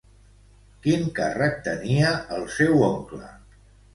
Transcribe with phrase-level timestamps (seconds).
[0.85, 3.23] Quin càrrec tenia el seu oncle?